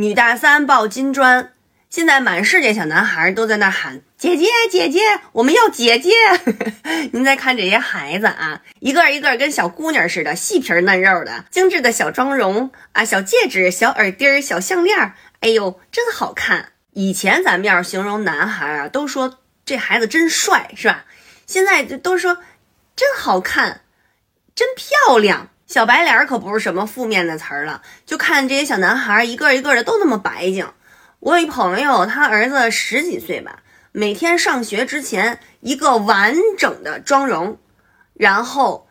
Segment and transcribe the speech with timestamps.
[0.00, 1.52] 女大三抱金砖。
[1.90, 5.00] 现在满世界小男孩都在那喊姐姐姐姐，
[5.32, 6.12] 我们要姐姐。
[7.10, 16.70] 您再看这些孩子啊，一个一个跟小姑娘似的，细皮嫩肉的，精致的小妆容啊，小戒指、小耳钉、小项链，哎呦，真好看。
[16.92, 21.06] 以前咱们要是形容男孩啊，都说这孩子真帅，是吧？
[21.48, 22.38] 现在都说
[22.94, 23.80] 真好看，
[24.54, 25.48] 真漂亮。
[25.68, 30.66] 小白脸可不是什么负面的词儿了，就看这些小男孩一个一个的都那么白净。
[31.20, 33.58] 我有一朋友，他儿子十几岁吧，
[33.92, 37.58] 每天上学之前一个完整的妆容，
[38.14, 38.87] 然后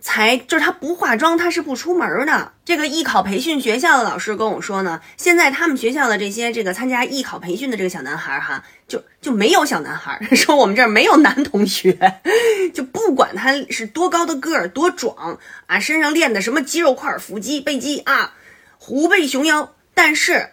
[0.00, 2.52] 才就是他不化妆，他是不出门的。
[2.64, 11.96] 这个艺考培训学校的老师跟我说呢，现在他们学校的这些这个参加艺考培训的这个小男孩哈，就就没有小男孩， 说我们这儿没有男同学，
[12.72, 18.34] 就不管他是多高的个儿，多壮啊，身上练的什么肌肉块，腹肌、背肌啊，
[18.78, 20.50] 虎背熊腰，但是。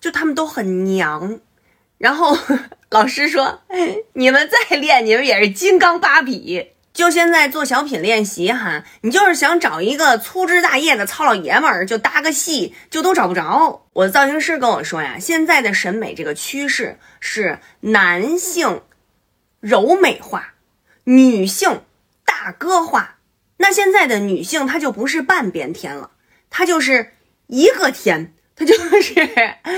[0.00, 1.40] 就他们都很娘，
[1.98, 2.34] 然后
[2.88, 3.60] 老师说
[4.14, 13.86] ：“你们再练，你们也是金刚芭比。”就现在做小品练习哈，你就是想找一个粗枝大叶的糙老爷们儿就搭个戏，就都找不着。
[13.92, 18.82] 我的造型师跟我说呀，现在的审美这个趋势是男性
[19.60, 20.54] 柔美化，
[21.04, 21.82] 女性
[22.24, 23.18] 大哥化。
[23.58, 26.10] 那现在的女性她就不是半边天了，
[26.48, 27.12] 她就是
[27.46, 28.32] 一个天。
[28.56, 29.14] 她就是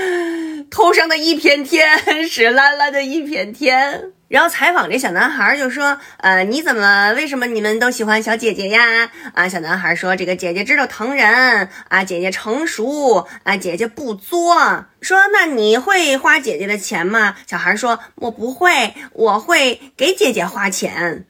[0.71, 4.12] 头上的一片天是蓝蓝的一片天。
[4.27, 21.25] 然后采访这小男孩就说：“呃，你怎么为什么你们都喜欢小姐姐呀？”啊，小男孩说：“这个姐姐知道疼人啊，姐姐成熟啊，姐姐不作。”说：“那你会花姐姐的钱吗？”小孩说：“我不会，我会给姐姐花钱。”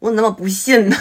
[0.00, 0.96] 我怎么不信呢？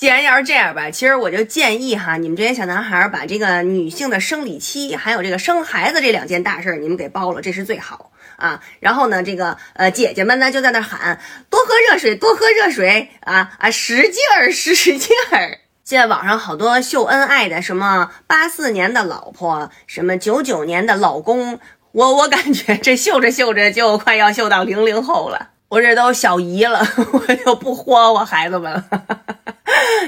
[0.00, 8.62] 既然要是这样吧，其实我就建议哈，你们这些小男孩把这个女性的生理期还有这个生孩子这两件大事儿你们给包了，这是最好啊。
[8.80, 15.58] 然后呢，这个呃姐姐们呢就在那喊多喝热水，多喝热水啊啊，使劲儿 使劲儿。
[15.84, 21.60] 现在网上好多秀恩爱的，什么八四年的老婆，什么九九年的老公，
[21.92, 26.80] 我我感觉这秀着秀着就快要秀到零零后了，我这都小姨了，
[27.12, 29.19] 我就不豁我孩子们了。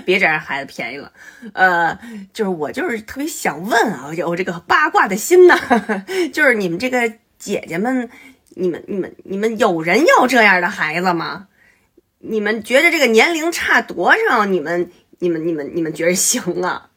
[0.04, 1.12] 别占人孩子便宜了，
[1.54, 1.98] 呃，
[2.32, 5.58] 就是我就是特别想问啊，有这个八卦的心呢，
[6.32, 8.08] 就是你们这个姐姐们，
[8.50, 11.48] 你们你们你们有人要这样的孩子吗？
[12.18, 14.44] 你们觉得这个年龄差多少？
[14.44, 16.90] 你们你们你们你们觉得行啊？